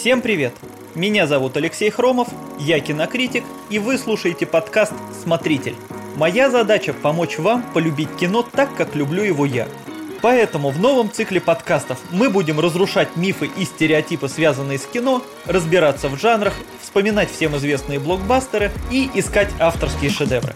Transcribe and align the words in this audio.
Всем 0.00 0.22
привет! 0.22 0.54
Меня 0.94 1.26
зовут 1.26 1.58
Алексей 1.58 1.90
Хромов, 1.90 2.28
я 2.58 2.80
кинокритик, 2.80 3.44
и 3.68 3.78
вы 3.78 3.98
слушаете 3.98 4.46
подкаст 4.46 4.94
«Смотритель». 5.22 5.76
Моя 6.16 6.48
задача– 6.48 6.94
помочь 7.02 7.36
вам 7.36 7.62
полюбить 7.74 8.08
кино 8.16 8.42
так, 8.42 8.74
как 8.76 8.96
люблю 8.96 9.22
его 9.22 9.44
я. 9.44 9.68
Поэтому 10.22 10.70
в 10.70 10.80
новом 10.80 11.12
цикле 11.12 11.38
подкастов 11.38 11.98
мы 12.12 12.30
будем 12.30 12.60
разрушать 12.60 13.14
мифы 13.16 13.50
и 13.58 13.66
стереотипы, 13.66 14.30
связанные 14.30 14.78
с 14.78 14.86
кино, 14.86 15.22
разбираться 15.44 16.08
в 16.08 16.18
жанрах, 16.18 16.54
вспоминать 16.80 17.30
всем 17.30 17.54
известные 17.58 18.00
блокбастеры 18.00 18.72
и 18.90 19.10
искать 19.12 19.50
авторские 19.58 20.10
шедевры. 20.10 20.54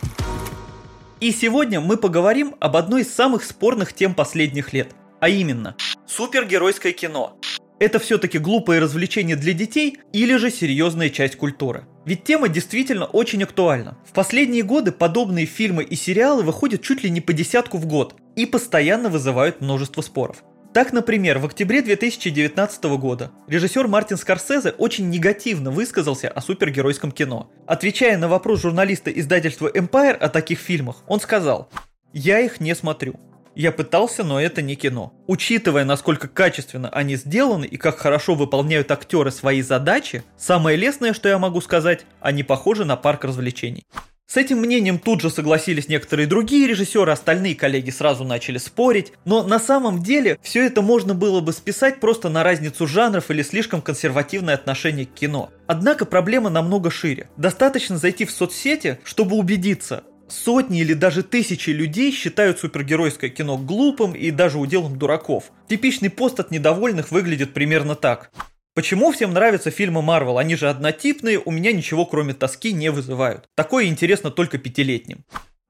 И 1.21 1.33
сегодня 1.33 1.83
мы 1.83 1.99
поговорим 1.99 2.55
об 2.61 2.77
одной 2.77 3.03
из 3.03 3.15
самых 3.15 3.45
спорных 3.45 3.93
тем 3.93 4.15
последних 4.15 4.73
лет, 4.73 4.93
а 5.21 5.29
именно 5.29 5.77
супергеройское 6.07 6.93
кино. 6.93 7.39
Это 7.81 7.99
все-таки 7.99 8.39
глупое 8.39 8.81
развлечение 8.81 9.35
для 9.35 9.53
детей 9.53 9.99
или 10.13 10.37
же 10.37 10.51
серьезная 10.51 11.11
часть 11.11 11.37
культуры? 11.37 11.85
Ведь 12.05 12.23
тема 12.23 12.49
действительно 12.49 13.05
очень 13.05 13.43
актуальна. 13.43 13.99
В 14.09 14.13
последние 14.13 14.63
годы 14.63 14.93
подобные 14.93 15.47
фильмы 15.47 15.83
и 15.83 15.97
сериалы 15.97 16.45
выходят 16.45 16.83
чуть 16.83 17.03
ли 17.03 17.11
не 17.11 17.21
по 17.21 17.33
десятку 17.33 17.79
в 17.79 17.87
год 17.87 18.15
и 18.37 18.47
постоянно 18.47 19.09
вызывают 19.09 19.61
множество 19.61 20.03
споров. 20.03 20.45
Так, 20.73 20.93
например, 20.93 21.39
в 21.39 21.47
октябре 21.47 21.83
2019 21.83 22.85
года 22.99 23.31
режиссер 23.49 23.87
Мартин 23.87 24.17
Скорсезе 24.17 24.71
очень 24.71 25.09
негативно 25.09 25.71
высказался 25.71 26.29
о 26.29 26.41
супергеройском 26.41 27.13
кино. 27.13 27.51
Отвечая 27.67 28.19
на 28.19 28.29
вопрос 28.29 28.63
журналиста 28.63 29.11
издательства 29.11 29.69
Empire 29.69 30.15
о 30.15 30.29
таких 30.29 30.59
фильмах, 30.59 31.05
он 31.07 31.21
сказал 31.21 31.69
«Я 32.13 32.41
их 32.41 32.61
не 32.61 32.75
смотрю. 32.75 33.15
Я 33.55 33.71
пытался, 33.71 34.25
но 34.25 34.41
это 34.41 34.63
не 34.63 34.75
кино. 34.75 35.13
Учитывая, 35.27 35.85
насколько 35.85 36.27
качественно 36.29 36.89
они 36.89 37.17
сделаны 37.17 37.65
и 37.65 37.77
как 37.77 37.99
хорошо 37.99 38.35
выполняют 38.35 38.91
актеры 38.91 39.31
свои 39.31 39.63
задачи, 39.63 40.25
самое 40.37 40.77
лестное, 40.77 41.13
что 41.13 41.29
я 41.29 41.39
могу 41.39 41.61
сказать, 41.61 42.05
они 42.21 42.43
похожи 42.43 42.85
на 42.85 42.97
парк 42.97 43.25
развлечений. 43.25 43.85
С 44.27 44.37
этим 44.37 44.59
мнением 44.59 44.99
тут 44.99 45.21
же 45.21 45.31
согласились 45.31 45.87
некоторые 45.87 46.27
другие 46.27 46.67
режиссеры, 46.67 47.13
остальные 47.13 47.55
коллеги 47.55 47.91
сразу 47.91 48.25
начали 48.25 48.59
спорить, 48.59 49.13
но 49.25 49.45
на 49.45 49.61
самом 49.61 50.03
деле 50.03 50.39
все 50.43 50.65
это 50.67 50.81
можно 50.81 51.15
было 51.15 51.41
бы 51.41 51.53
списать 51.53 52.01
просто 52.01 52.31
на 52.31 52.43
разницу 52.43 52.87
жанров 52.87 53.31
или 53.31 53.43
слишком 53.43 53.83
консервативное 53.83 54.55
отношение 54.55 55.07
к 55.07 55.13
кино. 55.13 55.51
Однако 55.67 56.07
проблема 56.07 56.49
намного 56.49 56.91
шире. 56.91 57.29
Достаточно 57.37 57.99
зайти 57.99 58.25
в 58.25 58.31
соцсети, 58.31 58.99
чтобы 59.05 59.37
убедиться, 59.37 60.05
Сотни 60.29 60.81
или 60.81 60.95
даже 60.95 61.23
тысячи 61.23 61.71
людей 61.71 62.11
считают 62.13 62.59
супергеройское 62.59 63.31
кино 63.31 63.59
глупым 63.59 64.13
и 64.13 64.31
даже 64.31 64.59
уделом 64.59 64.99
дураков. 64.99 65.53
Типичный 65.69 66.11
пост 66.11 66.41
от 66.41 66.51
недовольных 66.51 67.11
выглядит 67.11 67.53
примерно 67.53 67.95
так. 67.95 68.31
Почему 68.75 69.13
всем 69.13 69.33
нравятся 69.33 69.71
фильмы 69.71 70.03
Марвел? 70.03 70.39
Они 70.39 70.57
же 70.57 70.69
однотипные, 70.69 71.39
у 71.39 71.51
меня 71.51 71.73
ничего 71.73 72.07
кроме 72.07 72.35
тоски 72.35 72.73
не 72.73 72.91
вызывают. 72.91 73.45
Такое 73.55 73.85
интересно 73.85 74.31
только 74.31 74.59
пятилетним. 74.59 75.25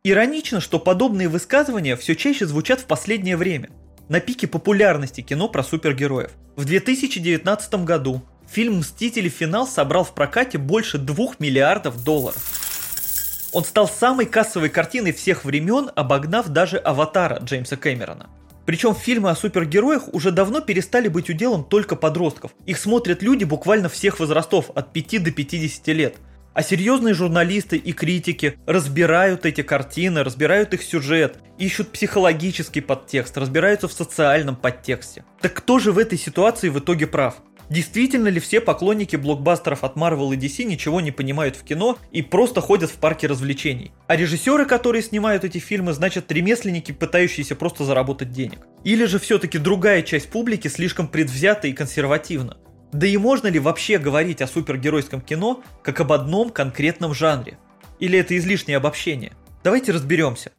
Иронично, 0.04 0.60
что 0.60 0.78
подобные 0.78 1.28
высказывания 1.28 1.96
все 1.96 2.14
чаще 2.14 2.46
звучат 2.46 2.80
в 2.80 2.86
последнее 2.86 3.36
время. 3.36 3.70
На 4.08 4.20
пике 4.20 4.46
популярности 4.46 5.20
кино 5.20 5.48
про 5.48 5.62
супергероев. 5.62 6.30
В 6.56 6.64
2019 6.64 7.74
году 7.84 8.22
фильм 8.48 8.78
«Мстители. 8.78 9.28
Финал» 9.28 9.66
собрал 9.66 10.04
в 10.04 10.14
прокате 10.14 10.58
больше 10.58 10.98
2 10.98 11.34
миллиардов 11.38 12.04
долларов. 12.04 12.63
Он 13.54 13.64
стал 13.64 13.88
самой 13.88 14.26
кассовой 14.26 14.68
картиной 14.68 15.12
всех 15.12 15.44
времен, 15.44 15.88
обогнав 15.94 16.48
даже 16.48 16.76
«Аватара» 16.76 17.38
Джеймса 17.38 17.76
Кэмерона. 17.76 18.28
Причем 18.66 18.96
фильмы 18.96 19.30
о 19.30 19.36
супергероях 19.36 20.12
уже 20.12 20.32
давно 20.32 20.60
перестали 20.60 21.06
быть 21.06 21.30
уделом 21.30 21.62
только 21.62 21.94
подростков. 21.94 22.50
Их 22.66 22.78
смотрят 22.78 23.22
люди 23.22 23.44
буквально 23.44 23.88
всех 23.88 24.18
возрастов, 24.18 24.70
от 24.74 24.92
5 24.92 25.22
до 25.22 25.30
50 25.30 25.86
лет. 25.88 26.16
А 26.52 26.64
серьезные 26.64 27.14
журналисты 27.14 27.76
и 27.76 27.92
критики 27.92 28.58
разбирают 28.66 29.46
эти 29.46 29.62
картины, 29.62 30.24
разбирают 30.24 30.74
их 30.74 30.82
сюжет, 30.82 31.38
ищут 31.56 31.92
психологический 31.92 32.80
подтекст, 32.80 33.38
разбираются 33.38 33.86
в 33.86 33.92
социальном 33.92 34.56
подтексте. 34.56 35.24
Так 35.40 35.54
кто 35.54 35.78
же 35.78 35.92
в 35.92 35.98
этой 35.98 36.18
ситуации 36.18 36.70
в 36.70 36.78
итоге 36.80 37.06
прав? 37.06 37.36
Действительно 37.70 38.28
ли 38.28 38.40
все 38.40 38.60
поклонники 38.60 39.16
блокбастеров 39.16 39.84
от 39.84 39.96
Marvel 39.96 40.34
и 40.34 40.36
DC 40.36 40.64
ничего 40.64 41.00
не 41.00 41.10
понимают 41.10 41.56
в 41.56 41.64
кино 41.64 41.98
и 42.12 42.22
просто 42.22 42.60
ходят 42.60 42.90
в 42.90 42.96
парке 42.96 43.26
развлечений? 43.26 43.92
А 44.06 44.16
режиссеры, 44.16 44.66
которые 44.66 45.02
снимают 45.02 45.44
эти 45.44 45.58
фильмы, 45.58 45.92
значит 45.92 46.30
ремесленники, 46.30 46.92
пытающиеся 46.92 47.56
просто 47.56 47.84
заработать 47.84 48.30
денег? 48.30 48.60
Или 48.84 49.06
же 49.06 49.18
все-таки 49.18 49.58
другая 49.58 50.02
часть 50.02 50.28
публики 50.28 50.68
слишком 50.68 51.08
предвзята 51.08 51.68
и 51.68 51.72
консервативна? 51.72 52.58
Да 52.92 53.06
и 53.06 53.16
можно 53.16 53.48
ли 53.48 53.58
вообще 53.58 53.98
говорить 53.98 54.40
о 54.40 54.46
супергеройском 54.46 55.20
кино 55.20 55.62
как 55.82 56.00
об 56.00 56.12
одном 56.12 56.50
конкретном 56.50 57.14
жанре? 57.14 57.58
Или 57.98 58.18
это 58.18 58.36
излишнее 58.36 58.76
обобщение? 58.76 59.32
Давайте 59.64 59.92
разберемся. 59.92 60.52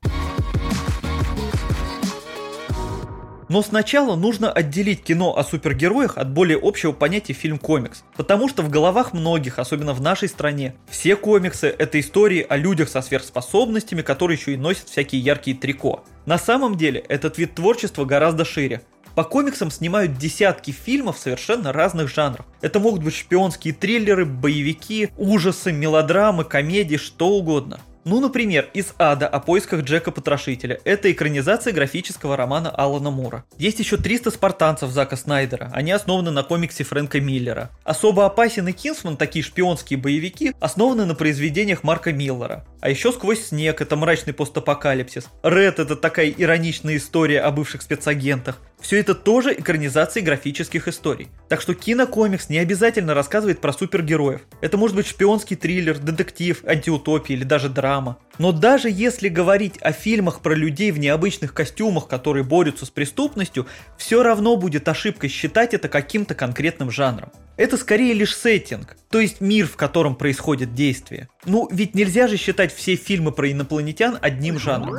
Но 3.48 3.62
сначала 3.62 4.16
нужно 4.16 4.52
отделить 4.52 5.04
кино 5.04 5.38
о 5.38 5.44
супергероях 5.44 6.18
от 6.18 6.32
более 6.32 6.60
общего 6.62 6.92
понятия 6.92 7.34
фильм-комикс. 7.34 8.04
Потому 8.18 8.50
что 8.50 8.64
в 8.64 8.70
головах 8.70 9.14
многих, 9.14 9.60
особенно 9.60 9.94
в 9.94 10.02
нашей 10.02 10.30
стране, 10.30 10.76
все 10.90 11.16
комиксы– 11.16 11.68
это 11.78 12.00
истории 12.00 12.46
о 12.48 12.58
людях 12.58 12.90
со 12.90 13.02
сверхспособностями, 13.02 14.02
которые 14.02 14.38
еще 14.38 14.54
и 14.54 14.58
носят 14.58 14.90
всякие 14.90 15.22
яркие 15.22 15.56
трико. 15.56 16.04
На 16.26 16.38
самом 16.40 16.76
деле, 16.76 17.00
этот 17.02 17.38
вид 17.38 17.56
творчества 17.56 18.06
гораздо 18.06 18.46
шире. 18.46 18.82
По 19.14 19.24
комиксам 19.24 19.72
снимают 19.72 20.18
десятки 20.18 20.72
фильмов 20.72 21.18
совершенно 21.18 21.72
разных 21.72 22.10
жанров. 22.14 22.46
Это 22.62 22.82
могут 22.82 23.02
быть 23.02 23.16
шпионские 23.16 23.74
триллеры, 23.74 24.26
боевики, 24.26 25.10
ужасы, 25.18 25.72
мелодрамы, 25.72 26.44
комедии, 26.44 26.98
что 26.98 27.30
угодно. 27.30 27.80
Ну, 28.08 28.20
например, 28.20 28.70
из 28.76 28.94
«Ада» 29.00 29.28
о 29.28 29.40
поисках 29.40 29.82
Джека 29.82 30.12
Потрошителя. 30.12 30.80
Это 30.86 31.12
экранизация 31.12 31.74
графического 31.74 32.38
романа 32.38 32.70
Алана 32.70 33.10
Мура. 33.10 33.46
Есть 33.58 33.80
еще 33.80 33.98
300 33.98 34.30
спартанцев 34.30 34.92
Зака 34.92 35.18
Снайдера. 35.18 35.72
Они 35.74 35.92
основаны 35.92 36.30
на 36.30 36.44
комиксе 36.44 36.84
Фрэнка 36.84 37.20
Миллера. 37.20 37.72
Особо 37.84 38.28
опасен 38.28 38.68
и 38.68 38.74
Кинсман, 38.74 39.18
такие 39.18 39.42
шпионские 39.44 39.98
боевики, 39.98 40.54
основаны 40.60 41.06
на 41.06 41.16
произведениях 41.16 41.84
Марка 41.84 42.14
Миллера. 42.14 42.64
А 42.86 42.90
еще 42.90 43.12
«Сквозь 43.12 43.48
снег»— 43.48 43.82
это 43.82 43.96
мрачный 43.96 44.32
постапокалипсис. 44.32 45.30
«Ред»— 45.42 45.80
это 45.80 45.96
такая 45.96 46.30
ироничная 46.30 46.98
история 46.98 47.42
о 47.42 47.50
бывших 47.50 47.82
спецагентах. 47.82 48.60
Все 48.80 49.00
это 49.00 49.16
тоже 49.16 49.54
экранизации 49.54 50.22
графических 50.22 50.88
историй. 50.88 51.30
Так 51.50 51.62
что 51.62 51.74
кинокомикс 51.74 52.48
не 52.50 52.60
обязательно 52.60 53.16
рассказывает 53.16 53.60
про 53.60 53.74
супергероев. 53.74 54.42
Это 54.62 54.78
может 54.78 54.96
быть 54.96 55.08
шпионский 55.08 55.56
триллер, 55.56 55.98
детектив, 55.98 56.64
антиутопия 56.64 57.36
или 57.36 57.44
даже 57.44 57.70
драма. 57.70 58.20
Но 58.38 58.52
даже 58.52 58.90
если 58.90 59.30
говорить 59.30 59.78
о 59.82 59.92
фильмах 59.92 60.42
про 60.42 60.54
людей 60.54 60.92
в 60.92 61.00
необычных 61.00 61.54
костюмах, 61.54 62.08
которые 62.08 62.44
борются 62.44 62.86
с 62.86 62.90
преступностью, 62.90 63.68
все 63.98 64.24
равно 64.24 64.58
будет 64.58 64.88
ошибкой 64.88 65.30
считать 65.30 65.74
это 65.74 65.88
каким-то 65.88 66.36
конкретным 66.36 66.92
жанром. 66.92 67.32
Это 67.58 67.78
скорее 67.78 68.14
лишь 68.14 68.36
сеттинг, 68.36 68.98
то 69.10 69.22
есть 69.22 69.40
мир, 69.40 69.66
в 69.66 69.78
котором 69.78 70.16
происходит 70.16 70.74
действие. 70.74 71.30
Ну, 71.46 71.70
ведь 71.72 71.96
нельзя 71.96 72.28
же 72.28 72.36
считать 72.36 72.74
все 72.74 72.96
фильмы 72.96 73.32
про 73.32 73.50
инопланетян 73.50 74.18
одним 74.22 74.60
жанром. 74.60 74.96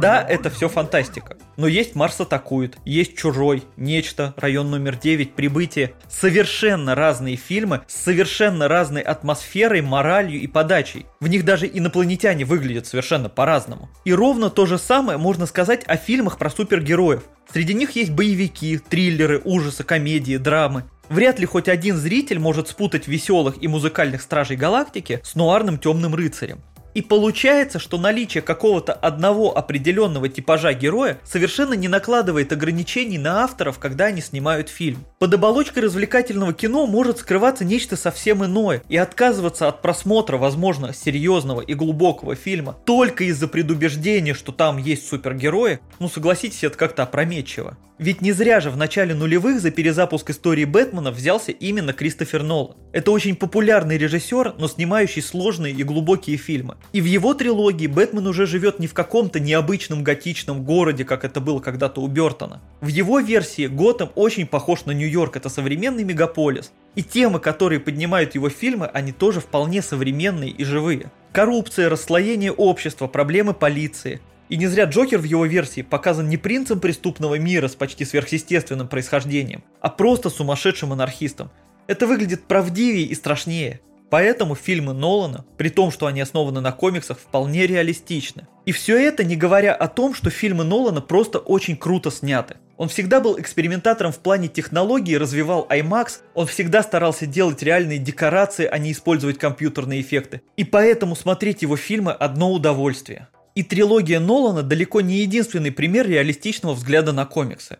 Да, 0.00 0.24
это 0.26 0.48
все 0.48 0.70
фантастика. 0.70 1.36
Но 1.58 1.66
есть 1.66 1.94
Марс 1.94 2.20
атакует, 2.20 2.78
есть 2.86 3.16
Чужой, 3.16 3.64
Нечто, 3.76 4.32
Район 4.38 4.70
номер 4.70 4.96
9, 4.96 5.34
Прибытие. 5.34 5.92
Совершенно 6.08 6.94
разные 6.94 7.36
фильмы 7.36 7.82
с 7.86 8.02
совершенно 8.02 8.66
разной 8.66 9.02
атмосферой, 9.02 9.82
моралью 9.82 10.40
и 10.40 10.46
подачей. 10.46 11.06
В 11.20 11.28
них 11.28 11.44
даже 11.44 11.66
инопланетяне 11.66 12.21
выглядят 12.44 12.86
совершенно 12.86 13.28
по-разному. 13.28 13.88
И 14.04 14.12
ровно 14.12 14.50
то 14.50 14.66
же 14.66 14.78
самое 14.78 15.18
можно 15.18 15.46
сказать 15.46 15.84
о 15.86 15.96
фильмах 15.96 16.38
про 16.38 16.50
супергероев. 16.50 17.22
Среди 17.52 17.74
них 17.74 17.90
есть 17.92 18.10
боевики, 18.10 18.78
триллеры, 18.78 19.40
ужасы, 19.44 19.84
комедии, 19.84 20.36
драмы. 20.36 20.84
Вряд 21.08 21.38
ли 21.38 21.46
хоть 21.46 21.68
один 21.68 21.96
зритель 21.96 22.38
может 22.38 22.68
спутать 22.68 23.08
веселых 23.08 23.62
и 23.62 23.68
музыкальных 23.68 24.22
Стражей 24.22 24.56
Галактики 24.56 25.20
с 25.22 25.34
нуарным 25.34 25.78
Темным 25.78 26.14
Рыцарем. 26.14 26.62
И 26.94 27.02
получается, 27.02 27.78
что 27.78 27.98
наличие 27.98 28.42
какого-то 28.42 28.92
одного 28.92 29.56
определенного 29.56 30.28
типажа 30.28 30.72
героя 30.74 31.18
совершенно 31.24 31.74
не 31.74 31.88
накладывает 31.88 32.52
ограничений 32.52 33.18
на 33.18 33.44
авторов, 33.44 33.78
когда 33.78 34.06
они 34.06 34.20
снимают 34.20 34.68
фильм. 34.68 35.04
Под 35.18 35.32
оболочкой 35.34 35.84
развлекательного 35.84 36.52
кино 36.52 36.86
может 36.86 37.18
скрываться 37.18 37.64
нечто 37.64 37.96
совсем 37.96 38.44
иное, 38.44 38.82
и 38.88 38.96
отказываться 38.96 39.68
от 39.68 39.82
просмотра, 39.82 40.36
возможно, 40.36 40.92
серьезного 40.92 41.60
и 41.60 41.74
глубокого 41.74 42.34
фильма 42.34 42.76
только 42.84 43.24
из-за 43.24 43.48
предубеждения, 43.48 44.34
что 44.34 44.52
там 44.52 44.78
есть 44.78 45.08
супергерои, 45.08 45.80
ну 45.98 46.08
согласитесь, 46.08 46.64
это 46.64 46.76
как-то 46.76 47.04
опрометчиво. 47.04 47.76
Ведь 47.98 48.20
не 48.20 48.32
зря 48.32 48.60
же 48.60 48.70
в 48.70 48.76
начале 48.76 49.14
нулевых 49.14 49.60
за 49.60 49.70
перезапуск 49.70 50.30
истории 50.30 50.64
Бэтмена 50.64 51.12
взялся 51.12 51.52
именно 51.52 51.92
Кристофер 51.92 52.42
Нолан. 52.42 52.76
Это 52.92 53.12
очень 53.12 53.36
популярный 53.36 53.96
режиссер, 53.96 54.54
но 54.58 54.66
снимающий 54.66 55.22
сложные 55.22 55.72
и 55.72 55.84
глубокие 55.84 56.36
фильмы. 56.36 56.76
И 56.92 57.00
в 57.00 57.04
его 57.06 57.32
трилогии 57.32 57.86
Бэтмен 57.86 58.26
уже 58.26 58.46
живет 58.46 58.78
не 58.78 58.86
в 58.86 58.94
каком-то 58.94 59.40
необычном 59.40 60.04
готичном 60.04 60.64
городе, 60.64 61.04
как 61.04 61.24
это 61.24 61.40
было 61.40 61.58
когда-то 61.60 62.02
у 62.02 62.06
Бертона. 62.06 62.60
В 62.80 62.88
его 62.88 63.20
версии 63.20 63.66
Готэм 63.66 64.10
очень 64.14 64.46
похож 64.46 64.84
на 64.84 64.90
Нью-Йорк, 64.90 65.36
это 65.36 65.48
современный 65.48 66.04
мегаполис. 66.04 66.72
И 66.94 67.02
темы, 67.02 67.40
которые 67.40 67.80
поднимают 67.80 68.34
его 68.34 68.50
фильмы, 68.50 68.86
они 68.86 69.12
тоже 69.12 69.40
вполне 69.40 69.80
современные 69.80 70.50
и 70.50 70.64
живые. 70.64 71.10
Коррупция, 71.32 71.88
расслоение 71.88 72.52
общества, 72.52 73.06
проблемы 73.06 73.54
полиции. 73.54 74.20
И 74.50 74.58
не 74.58 74.66
зря 74.66 74.84
Джокер 74.84 75.18
в 75.18 75.24
его 75.24 75.46
версии 75.46 75.80
показан 75.80 76.28
не 76.28 76.36
принцем 76.36 76.78
преступного 76.78 77.38
мира 77.38 77.68
с 77.68 77.74
почти 77.74 78.04
сверхъестественным 78.04 78.86
происхождением, 78.86 79.64
а 79.80 79.88
просто 79.88 80.28
сумасшедшим 80.28 80.92
анархистом. 80.92 81.50
Это 81.86 82.06
выглядит 82.06 82.44
правдивее 82.44 83.06
и 83.06 83.14
страшнее. 83.14 83.80
Поэтому 84.12 84.54
фильмы 84.54 84.92
Нолана, 84.92 85.46
при 85.56 85.70
том, 85.70 85.90
что 85.90 86.04
они 86.04 86.20
основаны 86.20 86.60
на 86.60 86.70
комиксах, 86.70 87.18
вполне 87.18 87.66
реалистичны. 87.66 88.46
И 88.66 88.72
все 88.72 88.98
это 88.98 89.24
не 89.24 89.36
говоря 89.36 89.74
о 89.74 89.88
том, 89.88 90.12
что 90.14 90.28
фильмы 90.28 90.64
Нолана 90.64 91.00
просто 91.00 91.38
очень 91.38 91.78
круто 91.78 92.10
сняты. 92.10 92.56
Он 92.76 92.90
всегда 92.90 93.20
был 93.20 93.40
экспериментатором 93.40 94.12
в 94.12 94.18
плане 94.18 94.48
технологии, 94.48 95.14
развивал 95.14 95.66
IMAX, 95.70 96.18
он 96.34 96.46
всегда 96.46 96.82
старался 96.82 97.24
делать 97.24 97.62
реальные 97.62 98.00
декорации, 98.00 98.66
а 98.70 98.76
не 98.76 98.92
использовать 98.92 99.38
компьютерные 99.38 100.02
эффекты. 100.02 100.42
И 100.58 100.64
поэтому 100.64 101.16
смотреть 101.16 101.62
его 101.62 101.78
фильмы 101.78 102.12
одно 102.12 102.52
удовольствие. 102.52 103.28
И 103.54 103.62
трилогия 103.62 104.20
Нолана 104.20 104.62
далеко 104.62 105.00
не 105.00 105.20
единственный 105.20 105.72
пример 105.72 106.06
реалистичного 106.06 106.74
взгляда 106.74 107.12
на 107.12 107.24
комиксы. 107.24 107.78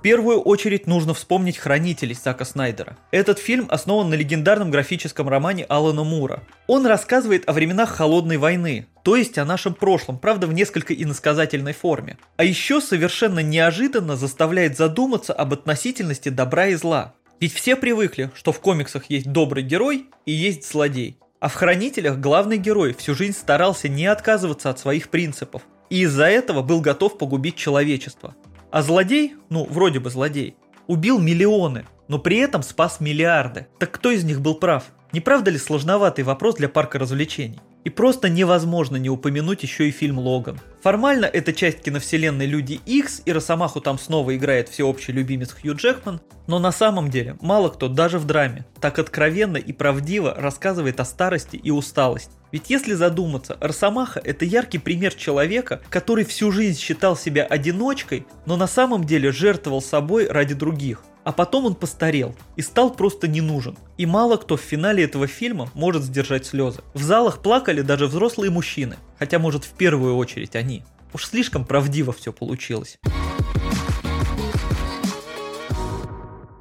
Первую 0.00 0.40
очередь 0.40 0.86
нужно 0.86 1.14
вспомнить 1.14 1.58
«Хранителей» 1.58 2.14
Зака 2.14 2.44
Снайдера. 2.44 2.96
Этот 3.10 3.38
фильм 3.38 3.66
основан 3.70 4.10
на 4.10 4.14
легендарном 4.14 4.70
графическом 4.70 5.28
романе 5.28 5.64
Алана 5.68 6.04
Мура. 6.04 6.42
Он 6.66 6.86
рассказывает 6.86 7.48
о 7.48 7.52
временах 7.52 7.90
Холодной 7.90 8.36
войны, 8.36 8.86
то 9.02 9.16
есть 9.16 9.38
о 9.38 9.44
нашем 9.44 9.74
прошлом, 9.74 10.18
правда 10.18 10.46
в 10.46 10.52
несколько 10.52 10.94
иносказательной 10.94 11.72
форме. 11.72 12.18
А 12.36 12.44
еще 12.44 12.80
совершенно 12.80 13.40
неожиданно 13.40 14.16
заставляет 14.16 14.76
задуматься 14.76 15.32
об 15.32 15.52
относительности 15.52 16.28
добра 16.28 16.68
и 16.68 16.74
зла. 16.74 17.14
Ведь 17.38 17.54
все 17.54 17.76
привыкли, 17.76 18.30
что 18.34 18.52
в 18.52 18.60
комиксах 18.60 19.08
есть 19.08 19.30
добрый 19.30 19.62
герой 19.62 20.06
и 20.26 20.32
есть 20.32 20.70
злодей. 20.70 21.18
А 21.40 21.48
в 21.48 21.54
«Хранителях» 21.54 22.18
главный 22.18 22.58
герой 22.58 22.94
всю 22.94 23.14
жизнь 23.14 23.32
старался 23.32 23.88
не 23.88 24.06
отказываться 24.06 24.68
от 24.68 24.78
своих 24.78 25.08
принципов. 25.08 25.62
И 25.88 26.02
из-за 26.02 26.26
этого 26.26 26.62
был 26.62 26.82
готов 26.82 27.16
погубить 27.16 27.56
человечество. 27.56 28.34
А 28.70 28.82
злодей, 28.82 29.34
ну 29.48 29.66
вроде 29.68 29.98
бы 29.98 30.10
злодей, 30.10 30.54
убил 30.86 31.18
миллионы, 31.18 31.86
но 32.06 32.18
при 32.18 32.38
этом 32.38 32.62
спас 32.62 33.00
миллиарды. 33.00 33.66
Так 33.78 33.90
кто 33.90 34.10
из 34.10 34.22
них 34.22 34.40
был 34.40 34.54
прав? 34.54 34.84
Не 35.12 35.20
правда 35.20 35.50
ли 35.50 35.58
сложноватый 35.58 36.24
вопрос 36.24 36.54
для 36.54 36.68
парка 36.68 36.98
развлечений? 36.98 37.58
И 37.84 37.90
просто 37.90 38.28
невозможно 38.28 38.96
не 38.96 39.08
упомянуть 39.08 39.62
еще 39.62 39.88
и 39.88 39.90
фильм 39.90 40.18
«Логан». 40.18 40.60
Формально 40.82 41.24
это 41.24 41.52
часть 41.52 41.80
киновселенной 41.80 42.46
«Люди 42.46 42.80
Икс», 42.84 43.22
и 43.24 43.32
Росомаху 43.32 43.80
там 43.80 43.98
снова 43.98 44.36
играет 44.36 44.68
всеобщий 44.68 45.12
любимец 45.12 45.52
Хью 45.52 45.74
Джекман, 45.74 46.20
но 46.46 46.58
на 46.58 46.72
самом 46.72 47.10
деле 47.10 47.36
мало 47.40 47.68
кто 47.68 47.88
даже 47.88 48.18
в 48.18 48.26
драме 48.26 48.66
так 48.80 48.98
откровенно 48.98 49.56
и 49.56 49.72
правдиво 49.72 50.34
рассказывает 50.34 51.00
о 51.00 51.04
старости 51.04 51.56
и 51.56 51.70
усталости. 51.70 52.32
Ведь 52.52 52.68
если 52.68 52.94
задуматься, 52.94 53.56
Росомаха– 53.60 54.20
это 54.24 54.44
яркий 54.44 54.78
пример 54.78 55.14
человека, 55.14 55.80
который 55.88 56.24
всю 56.24 56.50
жизнь 56.50 56.78
считал 56.78 57.16
себя 57.16 57.44
одиночкой, 57.44 58.26
но 58.44 58.56
на 58.56 58.66
самом 58.66 59.04
деле 59.04 59.30
жертвовал 59.30 59.80
собой 59.80 60.26
ради 60.28 60.54
других. 60.54 61.02
А 61.30 61.32
потом 61.32 61.64
он 61.64 61.76
постарел 61.76 62.34
и 62.56 62.60
стал 62.60 62.92
просто 62.92 63.28
не 63.28 63.40
нужен. 63.40 63.78
И 63.96 64.04
мало 64.04 64.36
кто 64.36 64.56
в 64.56 64.60
финале 64.60 65.04
этого 65.04 65.28
фильма 65.28 65.70
может 65.74 66.02
сдержать 66.02 66.44
слезы. 66.44 66.80
В 66.92 67.04
залах 67.04 67.40
плакали 67.40 67.82
даже 67.82 68.08
взрослые 68.08 68.50
мужчины, 68.50 68.96
хотя 69.16 69.38
может 69.38 69.62
в 69.62 69.70
первую 69.74 70.16
очередь 70.16 70.56
они. 70.56 70.82
Уж 71.14 71.26
слишком 71.26 71.64
правдиво 71.64 72.12
все 72.12 72.32
получилось. 72.32 72.98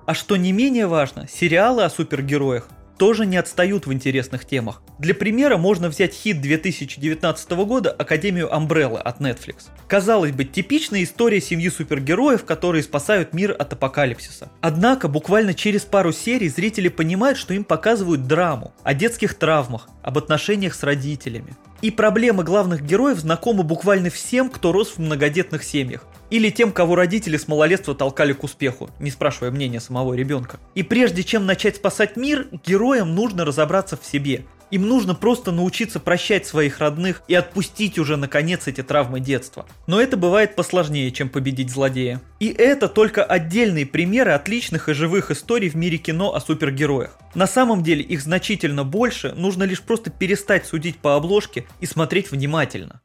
А 0.05 0.13
что 0.13 0.37
не 0.37 0.51
менее 0.51 0.85
важно, 0.85 1.27
сериалы 1.27 1.83
о 1.83 1.89
супергероях 1.89 2.69
тоже 2.99 3.25
не 3.25 3.37
отстают 3.37 3.87
в 3.87 3.93
интересных 3.93 4.45
темах. 4.45 4.83
Для 4.99 5.15
примера 5.15 5.57
можно 5.57 5.87
взять 5.87 6.13
хит 6.13 6.41
2019 6.41 7.51
года 7.51 7.89
«Академию 7.91 8.53
Амбреллы» 8.53 8.99
от 8.99 9.21
Netflix. 9.21 9.69
Казалось 9.87 10.33
бы, 10.33 10.43
типичная 10.43 11.03
история 11.03 11.39
семьи 11.39 11.69
супергероев, 11.69 12.43
которые 12.43 12.83
спасают 12.83 13.33
мир 13.33 13.55
от 13.57 13.71
апокалипсиса. 13.71 14.51
Однако, 14.59 15.07
буквально 15.07 15.53
через 15.53 15.83
пару 15.83 16.11
серий 16.11 16.49
зрители 16.49 16.89
понимают, 16.89 17.37
что 17.37 17.53
им 17.53 17.63
показывают 17.63 18.27
драму 18.27 18.73
о 18.83 18.93
детских 18.93 19.33
травмах, 19.33 19.87
об 20.03 20.17
отношениях 20.17 20.75
с 20.75 20.83
родителями. 20.83 21.55
И 21.81 21.91
проблемы 21.91 22.43
главных 22.43 22.83
героев 22.83 23.19
знакомы 23.19 23.63
буквально 23.63 24.09
всем, 24.09 24.49
кто 24.49 24.73
рос 24.73 24.89
в 24.89 24.99
многодетных 24.99 25.63
семьях. 25.63 26.05
Или 26.29 26.49
тем, 26.49 26.71
кого 26.71 26.95
родители 26.95 27.37
с 27.37 27.47
малолетства 27.47 27.95
толкали 27.95 28.33
к 28.33 28.43
успеху, 28.43 28.89
не 28.99 29.09
спрашивая 29.09 29.51
мнения 29.51 29.79
самого 29.79 30.13
ребенка. 30.13 30.59
И 30.75 30.83
прежде 30.83 31.23
чем 31.23 31.45
начать 31.45 31.77
спасать 31.77 32.17
мир, 32.17 32.47
героям 32.65 33.15
нужно 33.15 33.45
разобраться 33.45 33.97
в 33.97 34.05
себе. 34.05 34.43
Им 34.71 34.87
нужно 34.87 35.15
просто 35.15 35.51
научиться 35.51 35.99
прощать 35.99 36.45
своих 36.45 36.79
родных 36.79 37.23
и 37.27 37.33
отпустить 37.33 37.97
уже 37.97 38.17
наконец 38.17 38.67
эти 38.67 38.83
травмы 38.83 39.19
детства. 39.19 39.65
Но 39.87 39.99
это 39.99 40.15
бывает 40.15 40.55
посложнее, 40.55 41.11
чем 41.11 41.29
победить 41.29 41.71
злодея. 41.71 42.21
И 42.39 42.49
это 42.49 42.87
только 42.87 43.23
отдельные 43.23 43.87
примеры 43.87 44.31
отличных 44.31 44.87
и 44.87 44.93
живых 44.93 45.31
историй 45.31 45.69
в 45.69 45.75
мире 45.75 45.97
кино 45.97 46.35
о 46.35 46.39
супергероях. 46.39 47.17
На 47.33 47.47
самом 47.47 47.83
деле 47.83 48.03
их 48.03 48.21
значительно 48.21 48.83
больше, 48.83 49.33
нужно 49.35 49.63
лишь 49.63 49.81
просто 49.81 50.11
перестать 50.11 50.67
судить 50.67 50.97
по 50.97 51.15
обложке 51.15 51.65
и 51.79 51.87
смотреть 51.87 52.29
внимательно. 52.29 53.01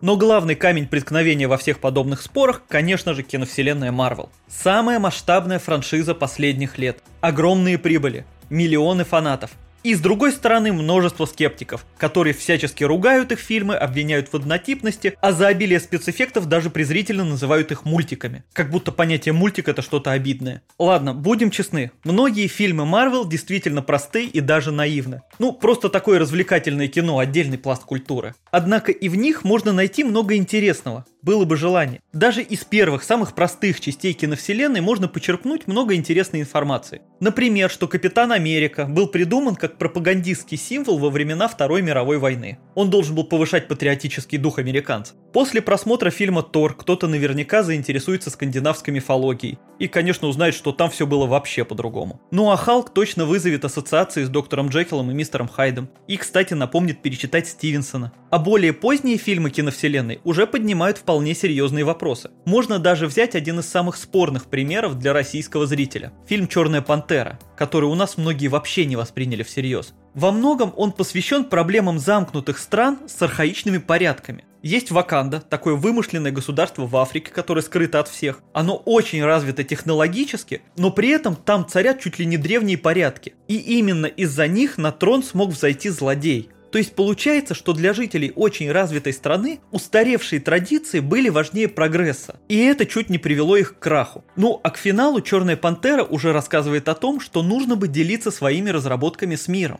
Но 0.00 0.16
главный 0.16 0.54
камень 0.54 0.86
преткновения 0.86 1.48
во 1.48 1.56
всех 1.56 1.80
подобных 1.80 2.22
спорах, 2.22 2.62
конечно 2.68 3.14
же, 3.14 3.22
киновселенная 3.24 3.90
Marvel. 3.90 4.28
Самая 4.46 5.00
масштабная 5.00 5.58
франшиза 5.58 6.14
последних 6.14 6.78
лет. 6.78 7.02
Огромные 7.20 7.78
прибыли, 7.78 8.24
миллионы 8.48 9.04
фанатов, 9.04 9.50
и 9.82 9.94
с 9.94 10.00
другой 10.00 10.32
стороны 10.32 10.72
множество 10.72 11.24
скептиков, 11.24 11.86
которые 11.96 12.34
всячески 12.34 12.84
ругают 12.84 13.32
их 13.32 13.38
фильмы, 13.38 13.76
обвиняют 13.76 14.28
в 14.28 14.34
однотипности, 14.34 15.14
а 15.20 15.32
за 15.32 15.48
обилие 15.48 15.80
спецэффектов 15.80 16.46
даже 16.46 16.70
презрительно 16.70 17.24
называют 17.24 17.70
их 17.72 17.84
мультиками. 17.84 18.44
Как 18.52 18.70
будто 18.70 18.92
понятие 18.92 19.32
мультик 19.32 19.68
это 19.68 19.82
что-то 19.82 20.12
обидное. 20.12 20.62
Ладно, 20.78 21.14
будем 21.14 21.50
честны, 21.50 21.92
многие 22.04 22.46
фильмы 22.46 22.84
Marvel 22.84 23.28
действительно 23.28 23.82
просты 23.82 24.26
и 24.26 24.40
даже 24.40 24.72
наивны. 24.72 25.22
Ну, 25.38 25.52
просто 25.52 25.88
такое 25.88 26.18
развлекательное 26.18 26.88
кино, 26.88 27.18
отдельный 27.18 27.58
пласт 27.58 27.84
культуры. 27.84 28.34
Однако 28.50 28.92
и 28.92 29.08
в 29.08 29.16
них 29.16 29.44
можно 29.44 29.72
найти 29.72 30.04
много 30.04 30.36
интересного, 30.36 31.04
было 31.22 31.44
бы 31.44 31.56
желание. 31.56 32.00
Даже 32.12 32.42
из 32.42 32.64
первых, 32.64 33.02
самых 33.02 33.34
простых 33.34 33.80
частей 33.80 34.12
киновселенной 34.12 34.80
можно 34.80 35.08
почерпнуть 35.08 35.66
много 35.66 35.94
интересной 35.94 36.40
информации. 36.40 37.02
Например, 37.20 37.70
что 37.70 37.88
Капитан 37.88 38.32
Америка 38.32 38.86
был 38.86 39.08
придуман 39.08 39.56
как 39.56 39.78
пропагандистский 39.78 40.56
символ 40.56 40.98
во 40.98 41.10
времена 41.10 41.48
Второй 41.48 41.82
мировой 41.82 42.18
войны. 42.18 42.58
Он 42.74 42.90
должен 42.90 43.14
был 43.14 43.24
повышать 43.24 43.68
патриотический 43.68 44.38
дух 44.38 44.58
американцев. 44.58 45.16
После 45.32 45.60
просмотра 45.60 46.10
фильма 46.10 46.42
Тор 46.42 46.74
кто-то 46.74 47.06
наверняка 47.06 47.62
заинтересуется 47.62 48.30
скандинавской 48.30 48.94
мифологией. 48.94 49.58
И, 49.78 49.86
конечно, 49.86 50.26
узнает, 50.26 50.54
что 50.54 50.72
там 50.72 50.90
все 50.90 51.06
было 51.06 51.26
вообще 51.26 51.64
по-другому. 51.64 52.20
Ну 52.30 52.50
а 52.50 52.56
Халк 52.56 52.90
точно 52.90 53.26
вызовет 53.26 53.64
ассоциации 53.64 54.24
с 54.24 54.28
доктором 54.28 54.68
Джекилом 54.68 55.10
и 55.10 55.14
мистером 55.14 55.46
Хайдом. 55.48 55.90
И, 56.06 56.16
кстати, 56.16 56.54
напомнит 56.54 57.02
перечитать 57.02 57.46
Стивенсона. 57.46 58.12
А 58.30 58.38
более 58.38 58.72
поздние 58.72 59.18
фильмы 59.18 59.50
киновселенной 59.50 60.20
уже 60.24 60.46
поднимают 60.46 60.98
вполне 60.98 61.34
серьезные 61.34 61.84
вопросы. 61.84 62.30
Можно 62.44 62.78
даже 62.78 63.06
взять 63.06 63.34
один 63.34 63.60
из 63.60 63.68
самых 63.68 63.96
спорных 63.96 64.46
примеров 64.46 64.98
для 64.98 65.12
российского 65.12 65.66
зрителя. 65.66 66.12
Фильм 66.26 66.48
«Черная 66.48 66.82
пантера», 66.82 67.38
который 67.56 67.86
у 67.86 67.94
нас 67.94 68.16
многие 68.16 68.48
вообще 68.48 68.86
не 68.86 68.96
восприняли 68.96 69.42
всерьез. 69.42 69.94
Во 70.14 70.32
многом 70.32 70.72
он 70.76 70.92
посвящен 70.92 71.44
проблемам 71.44 71.98
замкнутых 71.98 72.58
стран 72.58 72.98
с 73.06 73.22
архаичными 73.22 73.78
порядками. 73.78 74.44
Есть 74.62 74.90
Ваканда, 74.90 75.40
такое 75.40 75.74
вымышленное 75.74 76.32
государство 76.32 76.86
в 76.86 76.96
Африке, 76.96 77.30
которое 77.30 77.62
скрыто 77.62 78.00
от 78.00 78.08
всех. 78.08 78.40
Оно 78.52 78.76
очень 78.76 79.24
развито 79.24 79.62
технологически, 79.62 80.62
но 80.76 80.90
при 80.90 81.10
этом 81.10 81.36
там 81.36 81.66
царят 81.68 82.00
чуть 82.00 82.18
ли 82.18 82.26
не 82.26 82.36
древние 82.38 82.76
порядки. 82.76 83.34
И 83.46 83.56
именно 83.56 84.06
из-за 84.06 84.48
них 84.48 84.76
на 84.76 84.90
трон 84.90 85.22
смог 85.22 85.50
взойти 85.50 85.90
злодей. 85.90 86.50
То 86.72 86.78
есть 86.78 86.94
получается, 86.94 87.54
что 87.54 87.72
для 87.72 87.94
жителей 87.94 88.32
очень 88.34 88.70
развитой 88.70 89.12
страны 89.12 89.60
устаревшие 89.70 90.40
традиции 90.40 91.00
были 91.00 91.28
важнее 91.28 91.68
прогресса. 91.68 92.38
И 92.48 92.58
это 92.58 92.84
чуть 92.84 93.08
не 93.08 93.18
привело 93.18 93.56
их 93.56 93.76
к 93.76 93.78
краху. 93.78 94.24
Ну 94.36 94.60
а 94.62 94.70
к 94.70 94.76
финалу 94.76 95.20
Черная 95.20 95.56
Пантера 95.56 96.04
уже 96.04 96.32
рассказывает 96.32 96.88
о 96.88 96.94
том, 96.94 97.20
что 97.20 97.42
нужно 97.42 97.76
бы 97.76 97.88
делиться 97.88 98.30
своими 98.30 98.70
разработками 98.70 99.36
с 99.36 99.48
миром. 99.48 99.78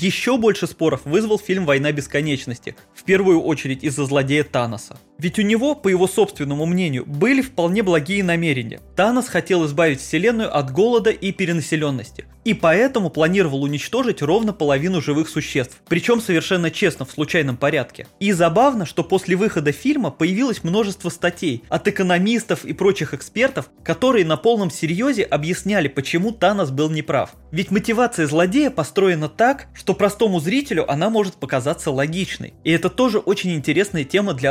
Еще 0.00 0.38
больше 0.38 0.66
споров 0.66 1.02
вызвал 1.04 1.38
фильм 1.38 1.66
«Война 1.66 1.92
бесконечности», 1.92 2.74
в 2.96 3.04
первую 3.04 3.40
очередь 3.40 3.84
из-за 3.84 4.06
злодея 4.06 4.42
Таноса. 4.42 4.98
Ведь 5.18 5.38
у 5.38 5.42
него, 5.42 5.74
по 5.74 5.88
его 5.88 6.06
собственному 6.06 6.66
мнению, 6.66 7.04
были 7.06 7.40
вполне 7.40 7.82
благие 7.82 8.24
намерения. 8.24 8.80
Танос 8.96 9.28
хотел 9.28 9.64
избавить 9.66 10.00
вселенную 10.00 10.56
от 10.56 10.72
голода 10.72 11.10
и 11.10 11.32
перенаселенности, 11.32 12.26
и 12.44 12.52
поэтому 12.52 13.10
планировал 13.10 13.62
уничтожить 13.62 14.22
ровно 14.22 14.52
половину 14.52 15.00
живых 15.00 15.28
существ, 15.28 15.80
причем 15.88 16.20
совершенно 16.20 16.70
честно, 16.70 17.04
в 17.04 17.10
случайном 17.10 17.56
порядке. 17.56 18.06
И 18.20 18.32
забавно, 18.32 18.86
что 18.86 19.04
после 19.04 19.36
выхода 19.36 19.72
фильма 19.72 20.10
появилось 20.10 20.64
множество 20.64 21.08
статей 21.08 21.64
от 21.68 21.88
экономистов 21.88 22.64
и 22.64 22.72
прочих 22.72 23.14
экспертов, 23.14 23.70
которые 23.82 24.24
на 24.24 24.36
полном 24.36 24.70
серьезе 24.70 25.22
объясняли, 25.22 25.88
почему 25.88 26.32
Танос 26.32 26.70
был 26.70 26.90
неправ. 26.90 27.34
Ведь 27.50 27.70
мотивация 27.70 28.26
злодея 28.26 28.70
построена 28.70 29.28
так, 29.28 29.68
что 29.74 29.94
простому 29.94 30.40
зрителю 30.40 30.90
она 30.90 31.08
может 31.08 31.34
показаться 31.34 31.90
логичной. 31.90 32.54
И 32.64 32.70
это 32.70 32.90
тоже 32.90 33.18
очень 33.18 33.54
интересная 33.54 34.04
тема 34.04 34.34
для 34.34 34.50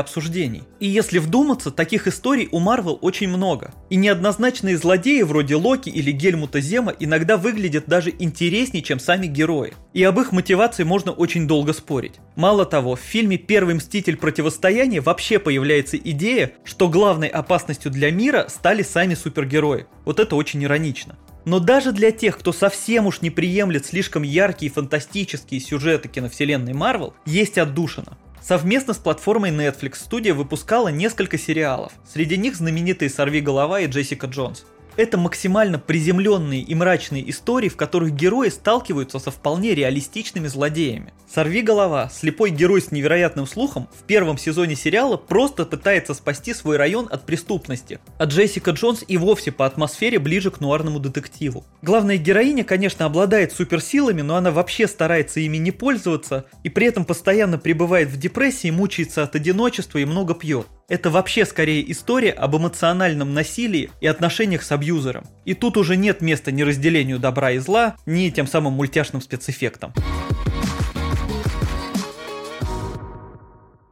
обсуждений. 0.53 0.63
И 0.79 0.87
если 0.87 1.19
вдуматься, 1.19 1.71
таких 1.71 2.07
историй 2.07 2.49
у 2.51 2.59
Марвел 2.59 2.97
очень 3.01 3.29
много. 3.29 3.73
И 3.89 3.95
неоднозначные 3.95 4.77
злодеи 4.77 5.21
вроде 5.21 5.55
Локи 5.55 5.89
или 5.89 6.11
Гельмута 6.11 6.59
Зема 6.59 6.93
иногда 6.99 7.37
выглядят 7.37 7.85
даже 7.87 8.13
интереснее, 8.17 8.83
чем 8.83 8.99
сами 8.99 9.27
герои. 9.27 9.73
И 9.93 10.03
об 10.03 10.19
их 10.19 10.31
мотивации 10.31 10.83
можно 10.83 11.11
очень 11.11 11.47
долго 11.47 11.73
спорить. 11.73 12.15
Мало 12.35 12.65
того, 12.65 12.95
в 12.95 12.99
фильме 12.99 13.37
«Первый 13.37 13.75
мститель 13.75 14.17
противостояния» 14.17 15.01
вообще 15.01 15.39
появляется 15.39 15.97
идея, 15.97 16.51
что 16.63 16.89
главной 16.89 17.27
опасностью 17.27 17.91
для 17.91 18.11
мира 18.11 18.47
стали 18.49 18.83
сами 18.83 19.15
супергерои. 19.15 19.85
Вот 20.05 20.19
это 20.19 20.35
очень 20.35 20.63
иронично. 20.63 21.15
Но 21.45 21.59
даже 21.59 21.91
для 21.91 22.11
тех, 22.11 22.37
кто 22.37 22.53
совсем 22.53 23.05
уж 23.05 23.21
не 23.21 23.29
приемлет 23.29 23.85
слишком 23.85 24.23
яркие 24.23 24.71
фантастические 24.71 25.59
сюжеты 25.59 26.07
киновселенной 26.07 26.73
Марвел, 26.73 27.13
есть 27.25 27.57
отдушина. 27.57 28.17
Совместно 28.43 28.93
с 28.93 28.97
платформой 28.97 29.51
Netflix 29.51 29.95
студия 29.95 30.33
выпускала 30.33 30.89
несколько 30.89 31.37
сериалов. 31.37 31.93
Среди 32.05 32.35
них 32.35 32.57
знаменитые 32.57 33.09
«Сорви 33.09 33.39
голова» 33.39 33.79
и 33.79 33.87
«Джессика 33.87 34.27
Джонс». 34.27 34.65
Это 34.95 35.17
максимально 35.17 35.79
приземленные 35.79 36.61
и 36.61 36.75
мрачные 36.75 37.27
истории, 37.29 37.67
в 37.67 37.75
которых 37.75 38.13
герои 38.13 38.49
сталкиваются 38.49 39.17
со 39.17 39.31
вполне 39.31 39.73
реалистичными 39.73 40.47
злодеями. 40.47 41.13
Сорви 41.33 41.63
голова, 41.63 42.11
слепой 42.13 42.51
герой 42.51 42.79
с 42.79 42.91
невероятным 42.91 43.47
слухом, 43.47 43.89
в 43.91 44.03
первом 44.03 44.37
сезоне 44.37 44.75
сериала 44.75 45.17
просто 45.17 45.65
пытается 45.65 46.13
спасти 46.13 46.53
свой 46.53 46.77
район 46.77 47.07
от 47.09 47.25
преступности. 47.25 47.99
А 48.19 48.25
Джессика 48.25 48.69
Джонс 48.71 49.03
и 49.07 49.17
вовсе 49.17 49.51
по 49.51 49.65
атмосфере 49.65 50.19
ближе 50.19 50.51
к 50.51 50.59
нуарному 50.59 50.99
детективу. 50.99 51.65
Главная 51.81 52.17
героиня, 52.17 52.63
конечно, 52.63 53.05
обладает 53.05 53.51
суперсилами, 53.51 54.21
но 54.21 54.35
она 54.35 54.51
вообще 54.51 54.87
старается 54.87 55.39
ими 55.39 55.57
не 55.57 55.71
пользоваться 55.71 56.45
и 56.63 56.69
при 56.69 56.85
этом 56.85 57.03
постоянно 57.03 57.57
пребывает 57.57 58.09
в 58.09 58.19
депрессии, 58.19 58.69
мучается 58.69 59.23
от 59.23 59.35
одиночества 59.35 59.97
и 59.97 60.05
много 60.05 60.35
пьет. 60.35 60.67
Это 60.89 61.09
вообще 61.09 61.45
скорее 61.45 61.89
история 61.91 62.31
об 62.31 62.55
эмоциональном 62.57 63.33
насилии 63.33 63.89
и 64.01 64.07
отношениях 64.07 64.63
с 64.63 64.71
абьюзером. 64.71 65.25
И 65.45 65.53
тут 65.53 65.77
уже 65.77 65.95
нет 65.95 66.21
места 66.21 66.51
ни 66.51 66.61
разделению 66.61 67.19
добра 67.19 67.51
и 67.51 67.59
зла, 67.59 67.95
ни 68.05 68.29
тем 68.29 68.47
самым 68.47 68.73
мультяшным 68.73 69.21
спецэффектам. 69.21 69.93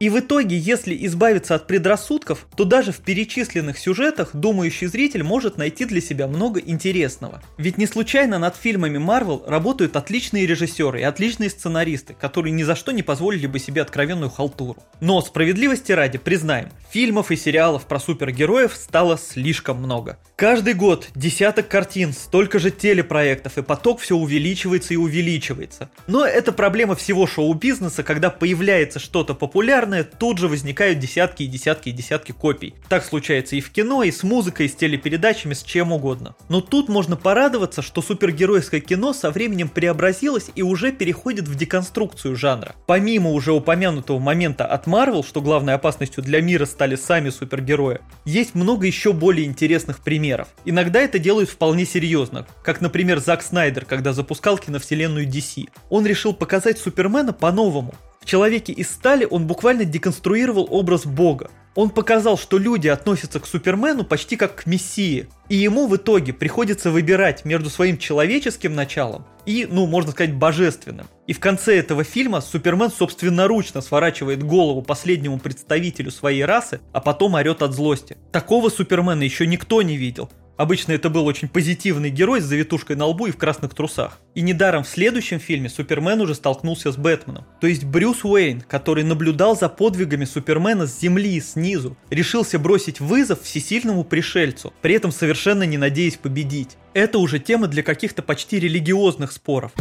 И 0.02 0.08
в 0.08 0.18
итоге, 0.18 0.58
если 0.58 0.98
избавиться 1.06 1.54
от 1.54 1.68
предрассудков, 1.68 2.48
то 2.56 2.64
даже 2.64 2.90
в 2.90 2.96
перечисленных 3.02 3.78
сюжетах 3.78 4.30
думающий 4.34 4.88
зритель 4.88 5.22
может 5.22 5.58
найти 5.58 5.84
для 5.84 6.00
себя 6.00 6.26
много 6.26 6.58
интересного. 6.58 7.40
Ведь 7.56 7.78
не 7.78 7.86
случайно 7.86 8.40
над 8.40 8.56
фильмами 8.56 8.98
Marvel 8.98 9.48
работают 9.48 9.94
отличные 9.94 10.44
режиссеры 10.44 11.02
и 11.02 11.04
отличные 11.04 11.50
сценаристы, 11.50 12.16
которые 12.20 12.50
ни 12.50 12.64
за 12.64 12.74
что 12.74 12.90
не 12.90 13.04
позволили 13.04 13.46
бы 13.46 13.60
себе 13.60 13.80
откровенную 13.80 14.28
халтуру. 14.28 14.82
Но 14.98 15.20
справедливости 15.20 15.92
ради, 15.92 16.18
признаем, 16.18 16.70
фильмов 16.90 17.30
и 17.30 17.36
сериалов 17.36 17.86
про 17.86 18.00
супергероев 18.00 18.74
стало 18.74 19.16
слишком 19.16 19.76
много. 19.76 20.18
Каждый 20.34 20.74
год 20.74 21.10
десяток 21.14 21.68
картин, 21.68 22.12
столько 22.12 22.58
же 22.58 22.72
телепроектов, 22.72 23.56
и 23.56 23.62
поток 23.62 24.00
все 24.00 24.16
увеличивается 24.16 24.94
и 24.94 24.96
увеличивается. 24.96 25.90
Но 26.08 26.26
это 26.26 26.50
проблема 26.50 26.96
всего 26.96 27.28
шоу-бизнеса, 27.28 28.02
когда 28.02 28.30
появляется 28.30 28.98
что-то 28.98 29.34
популярное, 29.34 29.91
популярное, 29.92 30.04
тут 30.04 30.38
же 30.38 30.48
возникают 30.48 30.98
десятки 30.98 31.42
и 31.42 31.46
десятки 31.46 31.90
и 31.90 31.92
десятки 31.92 32.32
копий. 32.32 32.74
Так 32.88 33.04
случается 33.04 33.56
и 33.56 33.60
в 33.60 33.70
кино, 33.70 34.02
и 34.02 34.10
с 34.10 34.22
музыкой, 34.22 34.66
и 34.66 34.68
с 34.68 34.74
телепередачами, 34.74 35.54
с 35.54 35.62
чем 35.62 35.92
угодно. 35.92 36.34
Но 36.48 36.60
тут 36.60 36.88
можно 36.88 37.16
порадоваться, 37.16 37.82
что 37.82 38.02
супергеройское 38.02 38.80
кино 38.80 39.12
со 39.12 39.30
временем 39.30 39.68
преобразилось 39.68 40.50
и 40.54 40.62
уже 40.62 40.92
переходит 40.92 41.48
в 41.48 41.54
деконструкцию 41.54 42.36
жанра. 42.36 42.74
Помимо 42.86 43.30
уже 43.30 43.52
упомянутого 43.52 44.18
момента 44.18 44.66
от 44.66 44.86
Marvel, 44.86 45.24
что 45.26 45.40
главной 45.40 45.74
опасностью 45.74 46.22
для 46.22 46.40
мира 46.40 46.66
стали 46.66 46.96
сами 46.96 47.30
супергерои, 47.30 48.00
есть 48.24 48.54
много 48.54 48.86
еще 48.86 49.12
более 49.12 49.46
интересных 49.46 50.00
примеров. 50.00 50.48
Иногда 50.64 51.00
это 51.00 51.18
делают 51.18 51.50
вполне 51.50 51.84
серьезно, 51.84 52.46
как, 52.64 52.80
например, 52.80 53.20
Зак 53.20 53.42
Снайдер, 53.42 53.84
когда 53.84 54.12
запускал 54.12 54.58
киновселенную 54.58 55.26
DC. 55.26 55.68
Он 55.90 56.06
решил 56.06 56.32
показать 56.32 56.78
Супермена 56.78 57.32
по-новому, 57.32 57.94
в 58.22 58.24
«Человеке 58.24 58.72
из 58.72 58.88
стали» 58.88 59.26
он 59.28 59.48
буквально 59.48 59.84
деконструировал 59.84 60.68
образ 60.70 61.06
Бога. 61.06 61.50
Он 61.74 61.90
показал, 61.90 62.38
что 62.38 62.56
люди 62.56 62.86
относятся 62.86 63.40
к 63.40 63.46
Супермену 63.46 64.04
почти 64.04 64.36
как 64.36 64.54
к 64.54 64.66
Мессии, 64.66 65.26
и 65.48 65.56
ему 65.56 65.88
в 65.88 65.96
итоге 65.96 66.32
приходится 66.32 66.92
выбирать 66.92 67.44
между 67.44 67.68
своим 67.68 67.98
человеческим 67.98 68.76
началом 68.76 69.26
и, 69.44 69.66
ну, 69.68 69.86
можно 69.86 70.12
сказать, 70.12 70.34
божественным. 70.34 71.08
И 71.26 71.32
в 71.32 71.40
конце 71.40 71.76
этого 71.78 72.04
фильма 72.04 72.40
Супермен 72.42 72.92
собственноручно 72.92 73.80
сворачивает 73.80 74.44
голову 74.44 74.82
последнему 74.82 75.40
представителю 75.40 76.12
своей 76.12 76.44
расы, 76.44 76.80
а 76.92 77.00
потом 77.00 77.34
орет 77.34 77.62
от 77.62 77.72
злости. 77.72 78.16
Такого 78.30 78.68
Супермена 78.68 79.22
еще 79.22 79.48
никто 79.48 79.82
не 79.82 79.96
видел. 79.96 80.30
Обычно 80.56 80.92
это 80.92 81.08
был 81.08 81.26
очень 81.26 81.48
позитивный 81.48 82.10
герой 82.10 82.40
с 82.40 82.44
завитушкой 82.44 82.96
на 82.96 83.06
лбу 83.06 83.26
и 83.26 83.30
в 83.30 83.36
красных 83.36 83.74
трусах. 83.74 84.18
И 84.34 84.42
недаром 84.42 84.84
в 84.84 84.88
следующем 84.88 85.40
фильме 85.40 85.68
Супермен 85.68 86.20
уже 86.20 86.34
столкнулся 86.34 86.92
с 86.92 86.96
Бэтменом. 86.96 87.46
То 87.60 87.66
есть 87.66 87.84
Брюс 87.84 88.24
Уэйн, 88.24 88.60
который 88.60 89.04
наблюдал 89.04 89.56
за 89.56 89.68
подвигами 89.68 90.24
Супермена 90.24 90.86
с 90.86 91.00
земли 91.00 91.36
и 91.36 91.40
снизу, 91.40 91.96
решился 92.10 92.58
бросить 92.58 93.00
вызов 93.00 93.42
всесильному 93.42 94.04
пришельцу, 94.04 94.72
при 94.82 94.94
этом 94.94 95.10
совершенно 95.10 95.62
не 95.64 95.78
надеясь 95.78 96.16
победить. 96.16 96.76
Это 96.94 97.18
уже 97.18 97.38
тема 97.38 97.68
для 97.68 97.82
каких-то 97.82 98.22
почти 98.22 98.60
религиозных 98.60 99.32
споров. 99.32 99.72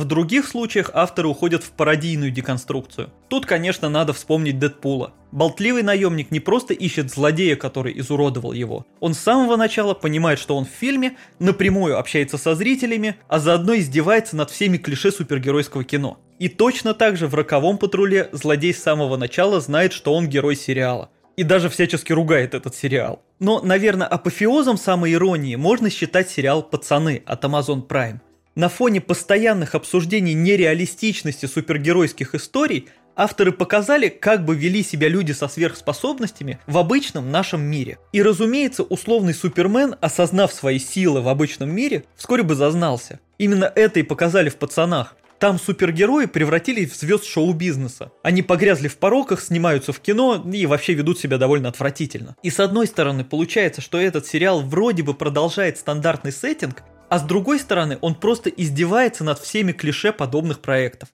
В 0.00 0.06
других 0.06 0.48
случаях 0.48 0.90
авторы 0.94 1.28
уходят 1.28 1.62
в 1.62 1.72
пародийную 1.72 2.30
деконструкцию. 2.30 3.12
Тут, 3.28 3.44
конечно, 3.44 3.90
надо 3.90 4.14
вспомнить 4.14 4.58
Дэдпула. 4.58 5.12
Болтливый 5.30 5.82
наемник 5.82 6.30
не 6.30 6.40
просто 6.40 6.72
ищет 6.72 7.10
злодея, 7.10 7.54
который 7.54 8.00
изуродовал 8.00 8.52
его. 8.52 8.86
Он 9.00 9.12
с 9.12 9.18
самого 9.18 9.56
начала 9.56 9.92
понимает, 9.92 10.38
что 10.38 10.56
он 10.56 10.64
в 10.64 10.70
фильме, 10.70 11.18
напрямую 11.38 11.98
общается 11.98 12.38
со 12.38 12.54
зрителями, 12.54 13.16
а 13.28 13.40
заодно 13.40 13.76
издевается 13.76 14.36
над 14.36 14.50
всеми 14.50 14.78
клише 14.78 15.12
супергеройского 15.12 15.84
кино. 15.84 16.18
И 16.38 16.48
точно 16.48 16.94
так 16.94 17.18
же 17.18 17.26
в 17.26 17.34
«Роковом 17.34 17.76
патруле» 17.76 18.30
злодей 18.32 18.72
с 18.72 18.82
самого 18.82 19.18
начала 19.18 19.60
знает, 19.60 19.92
что 19.92 20.14
он 20.14 20.28
герой 20.28 20.56
сериала. 20.56 21.10
И 21.36 21.42
даже 21.42 21.68
всячески 21.68 22.14
ругает 22.14 22.54
этот 22.54 22.74
сериал. 22.74 23.20
Но, 23.38 23.60
наверное, 23.60 24.06
апофеозом 24.06 24.78
самой 24.78 25.12
иронии 25.12 25.56
можно 25.56 25.90
считать 25.90 26.30
сериал 26.30 26.62
«Пацаны» 26.62 27.22
от 27.26 27.44
Amazon 27.44 27.86
Prime. 27.86 28.20
На 28.56 28.68
фоне 28.68 29.00
постоянных 29.00 29.74
обсуждений 29.74 30.34
нереалистичности 30.34 31.46
супергеройских 31.46 32.34
историй 32.34 32.88
авторы 33.14 33.52
показали, 33.52 34.08
как 34.08 34.44
бы 34.44 34.56
вели 34.56 34.82
себя 34.82 35.08
люди 35.08 35.32
со 35.32 35.46
сверхспособностями 35.46 36.58
в 36.66 36.76
обычном 36.78 37.30
нашем 37.30 37.62
мире. 37.62 37.98
И 38.12 38.22
разумеется, 38.22 38.82
условный 38.82 39.34
Супермен, 39.34 39.94
осознав 40.00 40.52
свои 40.52 40.78
силы 40.78 41.20
в 41.20 41.28
обычном 41.28 41.70
мире, 41.70 42.04
вскоре 42.16 42.42
бы 42.42 42.54
зазнался. 42.54 43.20
Именно 43.38 43.70
это 43.74 44.00
и 44.00 44.02
показали 44.02 44.48
в 44.48 44.56
«Пацанах». 44.56 45.14
Там 45.38 45.58
супергерои 45.58 46.26
превратились 46.26 46.90
в 46.90 47.00
звезд 47.00 47.24
шоу-бизнеса. 47.24 48.12
Они 48.22 48.42
погрязли 48.42 48.88
в 48.88 48.98
пороках, 48.98 49.40
снимаются 49.40 49.90
в 49.90 50.00
кино 50.00 50.44
и 50.52 50.66
вообще 50.66 50.92
ведут 50.92 51.18
себя 51.18 51.38
довольно 51.38 51.70
отвратительно. 51.70 52.36
И 52.42 52.50
с 52.50 52.60
одной 52.60 52.86
стороны, 52.86 53.24
получается, 53.24 53.80
что 53.80 53.98
этот 53.98 54.26
сериал 54.26 54.60
вроде 54.60 55.02
бы 55.02 55.14
продолжает 55.14 55.78
стандартный 55.78 56.30
сеттинг, 56.30 56.82
а 57.10 57.18
с 57.18 57.22
другой 57.22 57.58
стороны 57.58 57.98
он 58.00 58.14
просто 58.14 58.48
издевается 58.48 59.24
над 59.24 59.40
всеми 59.40 59.72
клише 59.72 60.12
подобных 60.12 60.60
проектов. 60.60 61.10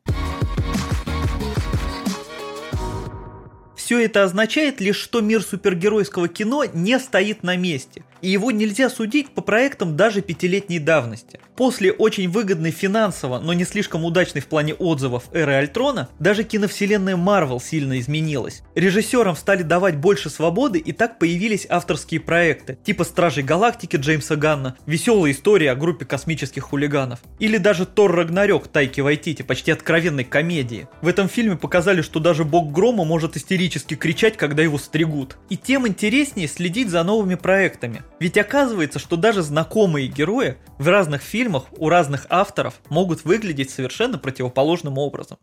Все 3.74 4.04
это 4.04 4.24
означает 4.24 4.80
лишь, 4.80 4.96
что 4.96 5.20
мир 5.20 5.42
супергеройского 5.42 6.28
кино 6.28 6.64
не 6.72 6.98
стоит 6.98 7.42
на 7.42 7.56
месте– 7.56 8.04
и 8.22 8.28
его 8.28 8.50
нельзя 8.50 8.90
судить 8.90 9.30
по 9.30 9.42
проектам 9.42 9.96
даже 9.96 10.22
пятилетней 10.22 10.78
давности. 10.78 11.40
После 11.56 11.90
очень 11.90 12.28
выгодной 12.28 12.70
финансово, 12.70 13.38
но 13.38 13.52
не 13.54 13.64
слишком 13.64 14.04
удачной 14.04 14.42
в 14.42 14.46
плане 14.46 14.74
отзывов 14.74 15.24
эры 15.32 15.54
Альтрона, 15.54 16.08
даже 16.18 16.44
киновселенная 16.44 17.16
Марвел 17.16 17.60
сильно 17.60 17.98
изменилась. 17.98 18.62
Режиссерам 18.74 19.36
стали 19.36 19.62
давать 19.62 19.96
больше 19.96 20.28
свободы 20.28 20.78
и 20.78 20.92
так 20.92 21.18
появились 21.18 21.66
авторские 21.68 22.20
проекты, 22.20 22.78
типа 22.84 23.04
Стражей 23.04 23.42
Галактики 23.42 23.96
Джеймса 23.96 24.36
Ганна, 24.36 24.76
веселая 24.86 25.32
история 25.32 25.70
о 25.70 25.76
группе 25.76 26.04
космических 26.04 26.62
хулиганов, 26.62 27.20
или 27.38 27.56
даже 27.56 27.86
Тор 27.86 28.14
Рагнарёк 28.14 28.68
Тайки 28.68 29.00
Вайтити, 29.00 29.42
почти 29.42 29.70
откровенной 29.70 30.24
комедии. 30.24 30.88
В 31.00 31.08
этом 31.08 31.28
фильме 31.28 31.56
показали, 31.56 32.02
что 32.02 32.20
даже 32.20 32.44
бог 32.44 32.70
Грома 32.72 33.04
может 33.04 33.36
истерически 33.36 33.94
кричать, 33.94 34.36
когда 34.36 34.62
его 34.62 34.76
стригут. 34.78 35.38
И 35.48 35.56
тем 35.56 35.86
интереснее 35.86 36.48
следить 36.48 36.90
за 36.90 37.02
новыми 37.02 37.36
проектами. 37.36 38.02
Ведь 38.18 38.38
оказывается, 38.38 38.98
что 38.98 39.16
даже 39.16 39.42
знакомые 39.42 40.08
герои 40.08 40.56
в 40.78 40.88
разных 40.88 41.20
фильмах 41.20 41.64
у 41.76 41.88
разных 41.88 42.26
авторов 42.30 42.80
могут 42.88 43.24
выглядеть 43.24 43.70
совершенно 43.70 44.18
противоположным 44.18 44.96
образом. 44.96 45.38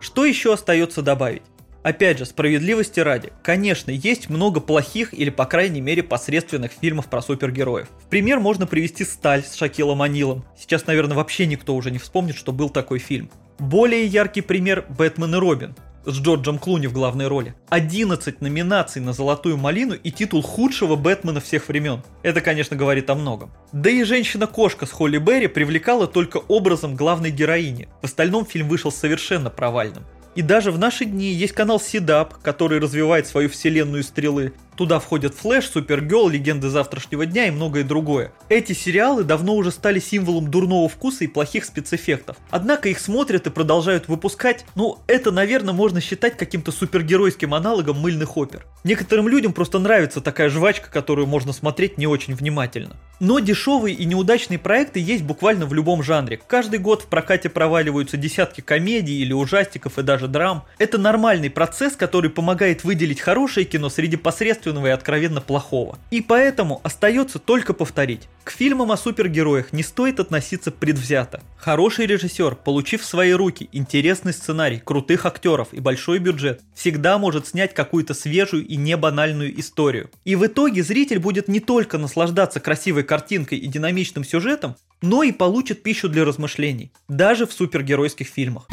Что 0.00 0.24
еще 0.24 0.54
остается 0.54 1.02
добавить? 1.02 1.42
Опять 1.82 2.18
же, 2.18 2.26
справедливости 2.26 2.98
ради, 2.98 3.32
конечно, 3.44 3.92
есть 3.92 4.28
много 4.28 4.60
плохих 4.60 5.14
или, 5.14 5.30
по 5.30 5.46
крайней 5.46 5.80
мере, 5.80 6.02
посредственных 6.02 6.72
фильмов 6.72 7.06
про 7.06 7.22
супергероев. 7.22 7.88
В 8.04 8.08
пример 8.08 8.40
можно 8.40 8.66
привести 8.66 9.04
«Сталь» 9.04 9.44
с 9.44 9.54
Шакилом 9.54 10.02
Анилом. 10.02 10.44
Сейчас, 10.58 10.86
наверное, 10.86 11.16
вообще 11.16 11.46
никто 11.46 11.76
уже 11.76 11.92
не 11.92 11.98
вспомнит, 11.98 12.34
что 12.34 12.50
был 12.50 12.70
такой 12.70 12.98
фильм. 12.98 13.30
Более 13.60 14.04
яркий 14.04 14.40
пример 14.40 14.84
«Бэтмен 14.88 15.36
и 15.36 15.38
Робин», 15.38 15.76
с 16.06 16.18
Джорджем 16.18 16.58
Клуни 16.58 16.86
в 16.86 16.92
главной 16.92 17.26
роли. 17.26 17.54
11 17.68 18.40
номинаций 18.40 19.02
на 19.02 19.12
«Золотую 19.12 19.56
малину» 19.56 19.94
и 19.94 20.10
титул 20.10 20.40
худшего 20.40 20.96
Бэтмена 20.96 21.40
всех 21.40 21.68
времен. 21.68 22.02
Это, 22.22 22.40
конечно, 22.40 22.76
говорит 22.76 23.10
о 23.10 23.16
многом. 23.16 23.50
Да 23.72 23.90
и 23.90 24.04
«Женщина-кошка» 24.04 24.86
с 24.86 24.92
Холли 24.92 25.18
Берри 25.18 25.48
привлекала 25.48 26.06
только 26.06 26.38
образом 26.38 26.94
главной 26.94 27.30
героини. 27.30 27.88
В 28.00 28.06
остальном 28.06 28.46
фильм 28.46 28.68
вышел 28.68 28.92
совершенно 28.92 29.50
провальным. 29.50 30.04
И 30.36 30.42
даже 30.42 30.70
в 30.70 30.78
наши 30.78 31.06
дни 31.06 31.32
есть 31.32 31.54
канал 31.54 31.80
Сидап, 31.80 32.34
который 32.42 32.78
развивает 32.78 33.26
свою 33.26 33.48
вселенную 33.48 34.02
стрелы. 34.02 34.52
Туда 34.76 34.98
входят 34.98 35.34
Флэш, 35.34 35.70
Супергерл, 35.70 36.28
Легенды 36.28 36.68
завтрашнего 36.68 37.24
дня 37.24 37.46
и 37.46 37.50
многое 37.50 37.82
другое. 37.82 38.32
Эти 38.50 38.74
сериалы 38.74 39.24
давно 39.24 39.54
уже 39.54 39.70
стали 39.70 39.98
символом 39.98 40.50
дурного 40.50 40.86
вкуса 40.88 41.24
и 41.24 41.28
плохих 41.28 41.64
спецэффектов. 41.64 42.36
Однако 42.50 42.90
их 42.90 43.00
смотрят 43.00 43.46
и 43.46 43.50
продолжают 43.50 44.06
выпускать, 44.08 44.66
ну 44.74 44.98
это, 45.06 45.30
наверное, 45.30 45.72
можно 45.72 46.02
считать 46.02 46.36
каким-то 46.36 46.72
супергеройским 46.72 47.54
аналогом 47.54 47.98
мыльных 48.00 48.36
опер. 48.36 48.66
Некоторым 48.84 49.28
людям 49.28 49.54
просто 49.54 49.78
нравится 49.78 50.20
такая 50.20 50.50
жвачка, 50.50 50.90
которую 50.90 51.26
можно 51.26 51.54
смотреть 51.54 51.96
не 51.96 52.06
очень 52.06 52.34
внимательно. 52.34 52.96
Но 53.18 53.38
дешевые 53.38 53.96
и 53.96 54.04
неудачные 54.04 54.58
проекты 54.58 55.00
есть 55.00 55.24
буквально 55.24 55.64
в 55.64 55.72
любом 55.72 56.02
жанре. 56.02 56.38
Каждый 56.46 56.80
год 56.80 57.02
в 57.02 57.06
прокате 57.06 57.48
проваливаются 57.48 58.18
десятки 58.18 58.60
комедий 58.60 59.22
или 59.22 59.32
ужастиков 59.32 59.98
и 59.98 60.02
даже 60.02 60.28
драм. 60.28 60.64
Это 60.76 60.98
нормальный 60.98 61.48
процесс, 61.48 61.96
который 61.96 62.28
помогает 62.28 62.84
выделить 62.84 63.20
хорошее 63.20 63.64
кино 63.64 63.88
среди 63.88 64.16
посредств 64.16 64.65
качественного 64.66 64.88
и 64.88 64.90
откровенно 64.90 65.40
плохого. 65.40 65.98
И 66.10 66.20
поэтому 66.20 66.80
остается 66.82 67.38
только 67.38 67.72
повторить. 67.72 68.28
К 68.44 68.50
фильмам 68.50 68.92
о 68.92 68.96
супергероях 68.96 69.72
не 69.72 69.82
стоит 69.82 70.20
относиться 70.20 70.70
предвзято. 70.70 71.40
Хороший 71.56 72.06
режиссер, 72.06 72.56
получив 72.56 73.02
в 73.02 73.04
свои 73.04 73.32
руки 73.32 73.68
интересный 73.72 74.32
сценарий, 74.32 74.80
крутых 74.84 75.26
актеров 75.26 75.68
и 75.72 75.80
большой 75.80 76.18
бюджет, 76.18 76.60
всегда 76.74 77.18
может 77.18 77.46
снять 77.46 77.74
какую-то 77.74 78.14
свежую 78.14 78.66
и 78.66 78.76
не 78.76 78.96
банальную 78.96 79.58
историю. 79.58 80.10
И 80.24 80.36
в 80.36 80.46
итоге 80.46 80.82
зритель 80.82 81.18
будет 81.18 81.48
не 81.48 81.60
только 81.60 81.98
наслаждаться 81.98 82.60
красивой 82.60 83.02
картинкой 83.02 83.58
и 83.58 83.66
динамичным 83.66 84.24
сюжетом, 84.24 84.76
но 85.02 85.22
и 85.22 85.32
получит 85.32 85.82
пищу 85.82 86.08
для 86.08 86.24
размышлений, 86.24 86.90
даже 87.08 87.46
в 87.46 87.52
супергеройских 87.52 88.28
фильмах. 88.28 88.68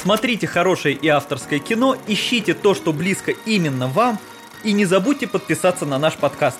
Смотрите 0.00 0.46
хорошее 0.46 0.94
и 0.94 1.08
авторское 1.08 1.58
кино, 1.58 1.94
ищите 2.06 2.54
то, 2.54 2.74
что 2.74 2.94
близко 2.94 3.32
именно 3.44 3.86
вам, 3.86 4.18
и 4.64 4.72
не 4.72 4.86
забудьте 4.86 5.26
подписаться 5.26 5.84
на 5.84 5.98
наш 5.98 6.14
подкаст. 6.14 6.58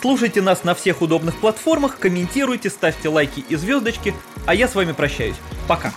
Слушайте 0.00 0.42
нас 0.42 0.64
на 0.64 0.74
всех 0.74 1.00
удобных 1.00 1.36
платформах, 1.36 2.00
комментируйте, 2.00 2.68
ставьте 2.68 3.08
лайки 3.08 3.44
и 3.48 3.54
звездочки, 3.54 4.12
а 4.44 4.56
я 4.56 4.66
с 4.66 4.74
вами 4.74 4.90
прощаюсь. 4.90 5.36
Пока. 5.68 5.92